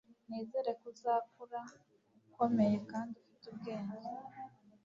[0.27, 1.59] nizere ko uzakura
[2.27, 3.97] ukomeye kandi ufite ubwenge